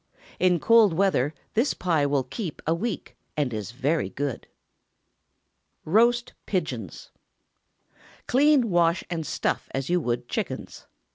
[0.39, 4.47] In cold weather this pie will keep a week, and is very good.
[5.85, 7.11] ROAST PIGEONS.
[8.25, 10.87] Clean, wash, and stuff as you would chickens.